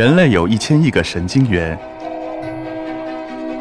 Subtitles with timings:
[0.00, 1.78] 人类有一千亿个神经元，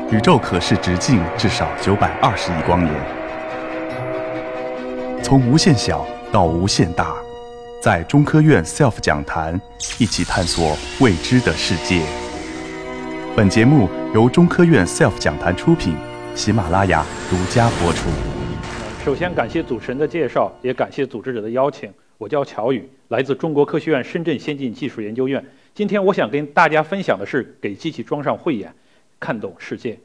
[0.10, 2.96] 宇宙可视直径至少九百二十亿光年。
[5.22, 7.14] 从无限小到无限大，
[7.82, 9.60] 在中科院 SELF 讲坛
[10.00, 12.02] 一起探索未知的世界。
[13.36, 15.94] 本节目由中科院 SELF 讲坛出品，
[16.36, 18.08] 喜马拉雅独家播出。
[19.04, 21.92] 首先感谢主持人的介绍，也感谢组织者的邀请。
[22.18, 25.44] 我叫乔宇，来自中国科学院深圳先进技术研究院。
[25.80, 28.76] 今天我想跟大家分享的是给机器装上慧眼，
[29.18, 29.98] 看懂世界。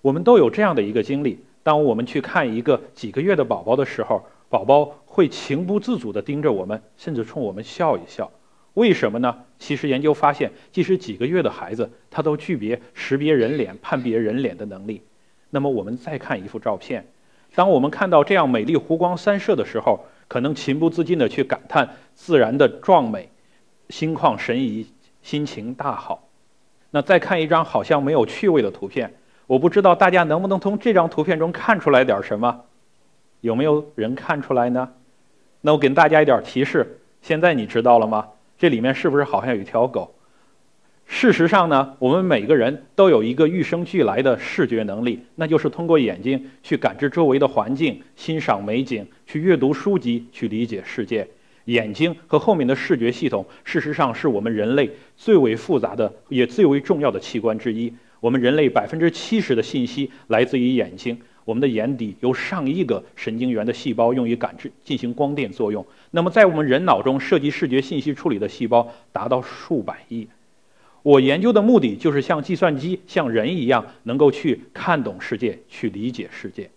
[0.00, 8.32] 我们都有这样的一个经历：当我们去看一个几个月的宝宝的时候，宝宝会情不自主地盯着我们，甚至冲我们笑一笑。
[8.72, 9.36] 为什么呢？
[9.58, 15.02] 其实研究发现，即使几个月的孩子，他都具备识别人脸、判别人脸的能力。
[15.50, 17.06] 那么我们再看一幅照片，
[17.54, 23.28] 当我们看到这样美丽湖光山色的时候，可能情不自禁地去感叹自然的壮美，
[23.90, 24.86] 心旷神怡，
[25.24, 26.28] 心情大好。
[26.92, 29.12] 那再看一张好像没有趣味的图片，
[29.48, 32.60] 我不知道大家能不能从这张图片中看出来点什么？
[33.40, 34.88] 有没有人看出来呢？
[35.62, 38.28] 那我给大家一点提示，现在你知道了吗？
[38.56, 40.14] 这里面是不是好像有一条狗？
[41.06, 51.26] 事实上呢，我们每个人都有一个与生俱来的视觉能力，那就是通过眼睛去感知周围的环境、欣赏美景、去阅读书籍、去理解世界。
[51.66, 57.92] 眼睛和后面的视觉系统，事实上是我们人类最为复杂的也最为重要的器官之一。
[58.20, 65.84] 我们人类百分之七十的信息来自于眼睛，我们的眼底有上亿个神经元的细胞用于感知、进行光电作用。
[66.10, 70.26] 那么在我们人脑中涉及视觉信息处理的细胞达到数百亿。
[71.02, 76.70] 我研究的目的就是像计算机、像人一样，能够去看懂世界、去理解世界。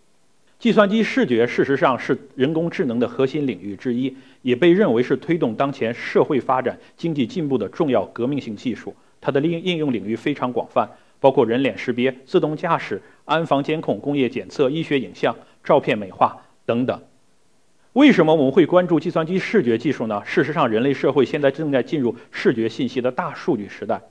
[0.60, 8.96] 计算机视觉事实上是人工智能的核心领域之一，也被认为是推动当前社会发展、经济进步的重要革命性技术。
[9.22, 17.00] 它的应应用领域非常广泛，包括人脸识别、自动驾驶、安防监控、工业检测、医学影像、照片美化等等。
[17.94, 20.24] 为什么我们会关注计算机视觉技术呢？
[20.26, 24.02] 事实上，人类社会现在正在进入视觉信息的大数据时代。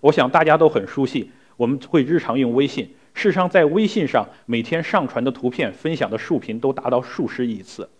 [0.00, 2.90] 我想大家都很熟悉，我们会日常用微信。
[3.18, 7.90] 事实上，在微信上每天上传的图片、分享的视频都达到数十亿次。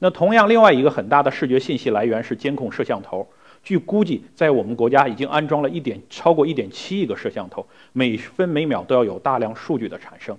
[0.00, 3.24] 那同样，另外一个很大的视觉信息来源是监控摄像头。
[3.62, 10.36] 据估计，在我们国家已经安装了一点超过一点七亿个摄像头，每分每秒都要有大量数据的产生。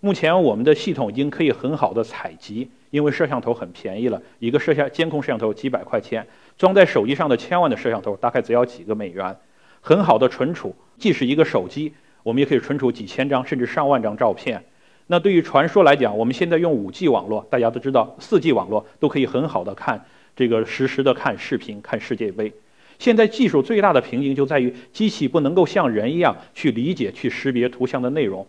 [0.00, 6.26] 目前，我们的系统已经可以很好的采集，因为摄像头很便宜了，一个摄像监控摄像头几百块钱，
[6.58, 9.34] 装在手机上的千万的摄像头大概只要几个美元。
[9.80, 14.62] 很好的存储，即使一个手机，我们也可以存储几千张甚至上万张照片。
[15.06, 20.04] 那对于传输来讲，我们现在用 5G 网络，大家都知道，4G 网络都可以很好的看
[20.36, 22.52] 这个实时的看视频、看世界杯。
[22.98, 28.46] 现在技术最大的瓶颈就在于机器不能够像人一样去理解、去识别图像的内容，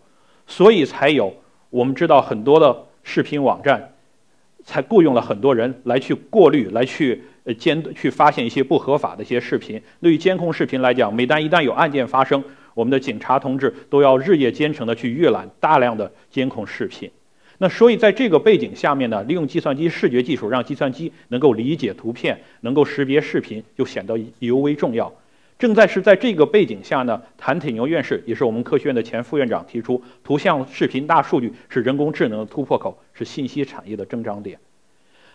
[0.48, 1.34] 所以才有
[1.70, 3.94] 我们知道很多的视频网站，
[4.64, 7.24] 才雇佣了很多人来去过滤、来去。
[7.46, 9.82] 呃，监去发现一些不合法的一些视频。
[10.02, 12.44] 对于监控视频来讲，每当一旦有案件发生，
[12.80, 17.12] 我们的警察同志都要日夜兼程的去阅览大量的监控视频。
[17.58, 25.12] 那所以在这个背景下面呢，利用计算机视觉技术，让计算机能够理解图片，能够识别视频，就显得尤为重要。
[25.58, 34.58] 正在是在这个背景下呢，谭铁牛院士也是我们科学院的前副院长提出，图像视频大数据是人工智能的突破口，是信息产业的增长点。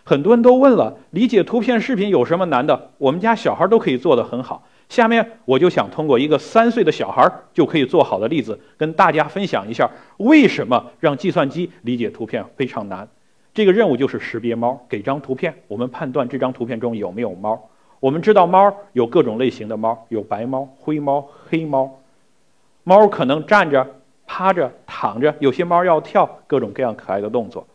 [0.03, 2.89] 很多人都问了，理解图片视频有什么难的？
[2.97, 4.67] 我们家小孩都可以做得很好。
[4.87, 13.07] 下面我就想通过一个三岁的小孩就可以做好的例子，跟大家分享一下为什么让计算机理解图片非常难。
[13.53, 17.69] 这个任务就是识别猫，给张图片，我们判断这张图片中有没有猫。
[17.99, 21.99] 我们知道猫有各种类型的猫，有白猫、灰猫、黑猫。
[22.83, 23.87] 猫可能站着、
[24.27, 27.65] 趴着、躺着，有些猫要跳，各种各样可爱的动作。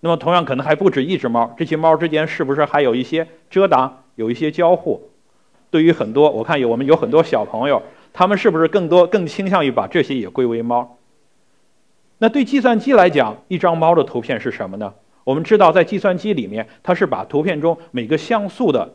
[0.00, 5.02] 那么，同样可能还不止一只猫，这些猫之间是不是还有一些遮挡，有一些交互？
[5.74, 7.82] 对于很多，我看有我们有很多小朋友，
[8.12, 10.98] 他们是不是更多更倾向于把这些也归为猫？
[12.18, 14.94] 那对计算机来讲，一张猫的图片是什么呢？
[15.24, 18.94] 我们知道，在计算机里面，它是把图片中每个像素的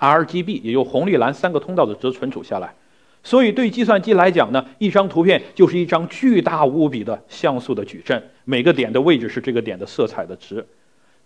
[0.00, 2.74] RGB，也就红、绿、蓝三个通道的值存储下来。
[3.22, 10.66] 所以，对计算机来讲呢，一张图片就是一张巨大无比的像素的矩阵，每个点的位置是这个点的色彩的值。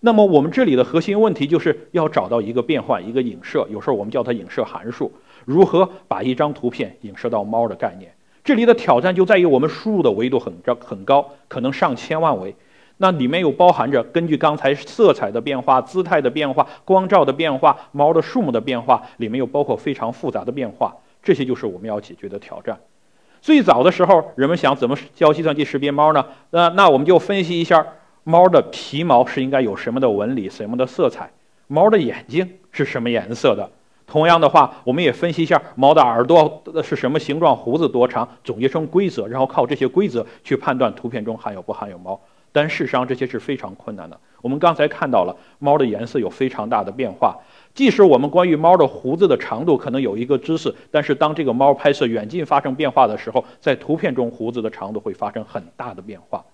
[0.05, 5.13] 那么，我们这里的核心问题就是要找到一个变换，一个影射，有时候我们叫它影射函数。
[5.45, 8.13] 如何把一张图片影射到猫的概念？
[8.43, 12.53] 这里的挑战就在于我们输入的维度很高很高，可能上千万维。
[12.97, 20.93] 那里面又包含着根据刚才色彩的变化、姿态的变化、光照的变化、猫的数目的变化，里面又包括非常复杂的变化。
[21.23, 22.77] 这些就是我们要解决的挑战。
[23.41, 26.25] 最早的时候，人们想怎么教计算机识别猫呢？
[26.51, 27.85] 那那我们就分析一下
[28.25, 31.31] 猫的皮毛是应该有什么的纹理、什么的色彩，
[31.67, 33.69] 猫的眼睛是什么颜色的。
[34.07, 42.21] 同样的话，我们也分析一下猫的耳朵是什么形状、胡子多长，总结成规则，然后靠这些规则去判断图片中含有不含有猫。
[42.53, 44.21] 但事实上，这些是非常困难的。
[44.43, 47.39] 我们刚才看到了猫的颜色有非常大的变化。
[47.73, 56.45] 即使我们关于猫的胡子的长度可能有一个知识，但是当这个猫拍摄远近发生变化的时候，在图片中胡子的长度会发生很大的变化。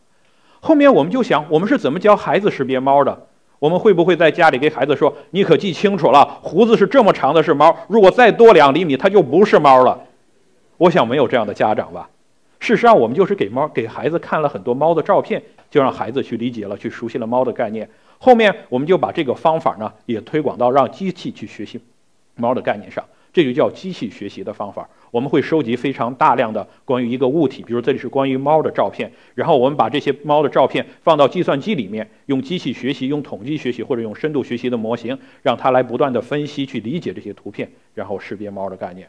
[0.60, 3.26] 后面我们就想，我们是怎么教孩子识别猫的？
[3.58, 10.00] 我们会不会在家里给孩子说：“你可记清楚了，胡子是这么长的是猫，如果再多两厘米，它就不是猫了。”
[10.78, 12.08] 我想没有这样的家长吧。
[12.60, 17.88] 事实上，我们就是给猫给孩子看了很多猫的照片，就让孩子去理解了，去熟悉了猫的概念。
[18.18, 21.80] 后面我们就把这个方法呢，也推广到让机器去学习
[22.36, 23.04] 猫的概念上，
[23.38, 24.88] 这就叫机器学习的方法。
[25.12, 39.08] 我们会收集非常大量的关于一个物体，比如这里是关于猫的照片，然后我们把这些猫的照片放到计算机里面，用机器学习、用统计学习或者用深度学习的模型，让它来不断的分析、去理解这些图片，然后识别猫的概念。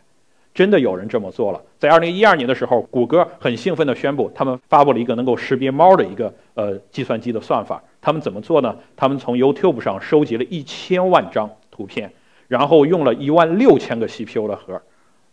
[0.54, 1.60] 真的有人这么做了。
[1.80, 7.82] 在二零一二年的时候，谷歌很兴奋地宣布，他们发布了一个能够识别猫的一个呃计算机的算法。
[8.00, 8.76] 他们怎么做呢？
[8.96, 12.12] 他们从 YouTube 上收集了一千万张图片，
[12.50, 14.82] 然后用了一万六千个 CPU 的核，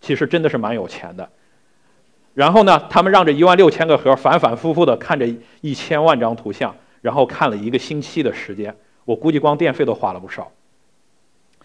[0.00, 1.28] 其实真的是蛮有钱的。
[2.34, 5.26] 然后呢，他们让这一万六千个核反反复复地看着
[5.60, 10.52] 一千万张图像，然后看了一个星期的时间，我估计光电费都花了不少。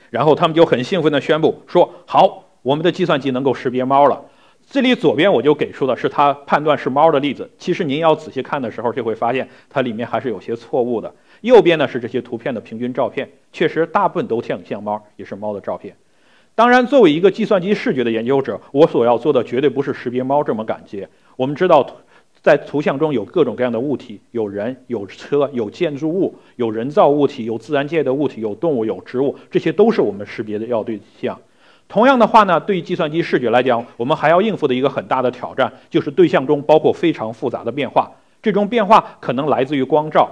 [0.09, 4.24] 然后他们就很兴奋地宣布说：“好。”我们的计算机能够识别猫了。
[4.69, 7.50] 这里左边我就给出的是它判断是猫的例子。
[7.57, 11.12] 其实您要仔细看的时候，就会发现它里面还是有些错误的。
[11.41, 15.95] 右边呢是这些图片的平均照片，确实大部分都挺像猫，也是猫的照片。
[16.53, 21.07] 当然，作为一个计算机视觉的研究者，我所要做的绝对不是识别猫这么感觉。
[21.35, 21.85] 我们知道，
[22.41, 31.39] 在图像中有各种各样的物体，有人、有车、有建筑物、有人造物体、有自然界的物体、有动物、有植物，这些都是我们识别的要对象。
[31.88, 38.11] 同样的话呢，对于计算机视觉来讲，我们还要应付的一个很大的挑战，就是对象中包括非常复杂的变化。
[38.41, 40.29] 这种变化可能来自于光照，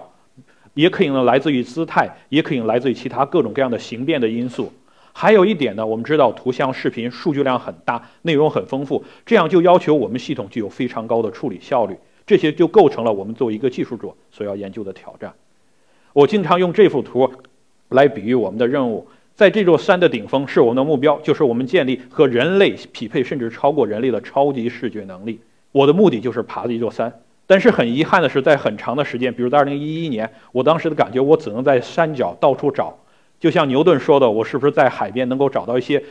[0.80, 4.72] 也可以呢来自于姿态，也可以来自于其他各种各样的形变的因素。
[5.12, 11.98] 还有一点呢，我们知道图像、视频数据量很大，内容很丰富，这样就要求我们系统具有非常高的处理效率。
[12.26, 15.34] 这些就构成了我们作为一个技术者所要研究的挑战。
[16.14, 17.30] 我经常用这幅图
[17.90, 19.06] 来比喻我们的任务。
[19.36, 25.42] 在这座山的顶峰是我们的目标，就是我们建立和人类匹配甚至超过人类的超级视觉能力。
[25.74, 27.14] 我的目的就是爬这座山，
[27.50, 32.96] 但是很遗憾的是，在很长的时间，比如在2011年，我当时的感觉我只能在山脚到处找，
[33.40, 36.04] 就像牛顿说的：“我是不是在海边能够找到一些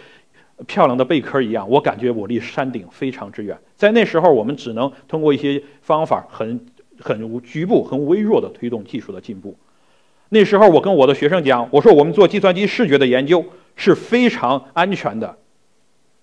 [0.66, 3.56] 漂亮的贝壳一样？”我感觉我离山顶非常之远。
[3.76, 6.66] 在那时候，我们只能通过一些方法，很
[6.98, 9.56] 很局部、很微弱的推动技术的进步。
[10.30, 13.44] 那时候我跟我的学生讲，我说我们做计算机视觉的研究
[13.76, 15.36] 是非常安全的，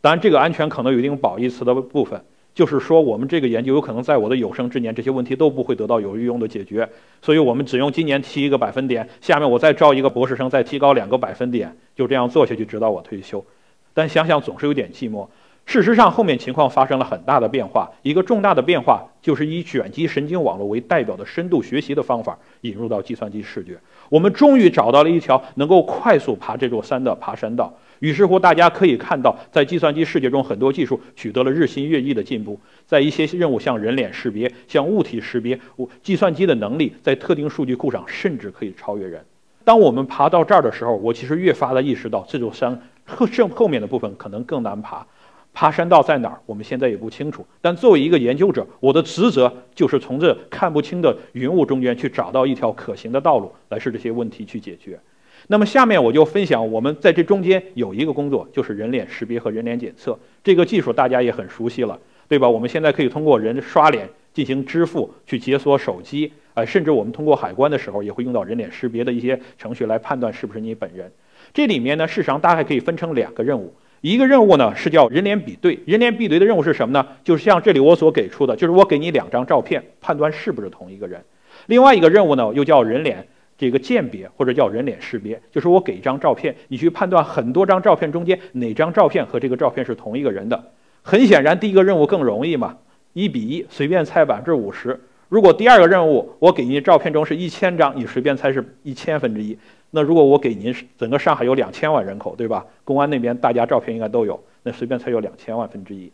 [0.02, 2.22] 当然这个安全可能有一定褒义词的部分，
[2.56, 6.90] 就是说我们这个研究有可能在我的有生之年这些问题都不会得到有用的解决，
[7.22, 13.46] 所以我们只用今年提一个百分点，下面我再招一个博士生再提高两个百分点，就这样做下去直到我退休。
[13.94, 15.28] 但想想总是有点寂寞。
[15.66, 17.92] 事实上，后面情况发生了很大的变化。
[18.04, 23.78] 一个重大的变化就是以卷积神经网络为代表的深度学习的方法引入到计算机视觉。
[24.10, 27.74] 我们终于找到了一条能够快速爬这座山的爬山道。
[28.00, 32.60] 于是乎，大家可以看到，在计算机世界中，很多技术取得了日新月异的进步。
[32.86, 35.60] 在一些任务，像人脸识别、像物体识别，
[36.04, 39.26] 计算机的能力在特定数据库上甚至可以超越人。
[39.64, 45.08] 当我们爬到这儿的时候，我其实越发的意识到，这座山后正后面的部分可能更难爬。
[45.56, 46.38] 爬山道在哪儿？
[46.46, 47.44] 我们现在也不清楚。
[47.62, 55.00] 但作为一个研究者，我的职责就是从这看不清的云雾中间去找到一条可行的道路，来使这些问题去解决。
[55.48, 60.20] 那么下面我就分享我们在这中间有一个工作，就是人脸识别和人脸检测。
[60.44, 61.98] 这个技术大家也很熟悉了，
[62.28, 62.50] 对吧？
[62.50, 71.10] 我们现在可以通过人刷脸进行支付，去解锁手机，呃，甚至我们通过海关的时候也会用到人脸识别的一些程序来判断是不是你本人。
[71.54, 73.74] 这里面呢，事实上大概可以分成两个任务。
[74.06, 77.08] 一个任务呢是叫人脸比对，人脸比对的任务是什么呢？
[77.24, 81.20] 就是像这里我所给出的，就是我给你两张照片，判断是不是同一个人。
[81.66, 90.72] 另外一个任务呢又叫人脸这个鉴别或者叫人脸识别，就是我给一张照片，你去判断很多张照片中间哪张照片和这个照片是同一个人的。
[91.02, 92.78] 很显然，第一个任务更容易嘛，
[93.14, 95.00] 一比一，随便猜百分之五十。
[95.28, 99.58] 如果第二个任务我给您照片中是一千张，你随便猜是一千分之一。
[99.92, 102.66] 那如果我给您整个上海有两千万人口，对吧？
[102.84, 106.12] 公安那边大家照片应该都有，那随便猜有两千万分之一。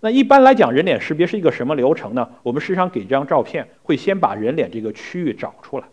[0.00, 2.28] 那一般来讲，人脸识别是一个什么流程呢？
[2.42, 5.84] 我们时常给一张照片，会先把人脸这个区域找出来，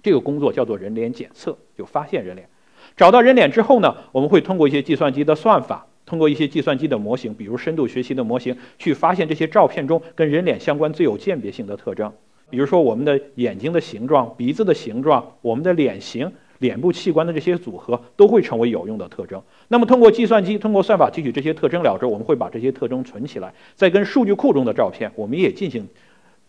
[0.00, 2.48] 这个工作叫做人脸检测，就发现人脸。
[2.96, 12.10] 找到人脸之后呢，我们会通过一些计算机的算法，通过一些计算机的模型，比如深度学习的模型，去发现这些照片中跟人脸相关最有鉴别性的特征。
[12.48, 19.42] 比如说我们的眼睛的形状、鼻子的形状、我们的脸型、脸部器官的这些组合，都会成为有用的特征。
[19.68, 25.86] 那么通过计算机、通过算法提取这些特征了之后，我们会把这些特征存起来，再跟数据库中的照片，我们也进行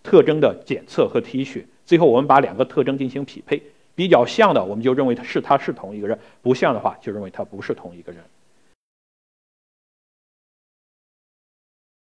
[0.02, 1.68] 特征的检测和提取。
[1.86, 3.62] 最后我们把两个特征进行匹配。
[3.94, 8.22] 比较像的，我们就认为他是他是同一个人；不像的话，就认为他不是同一个人。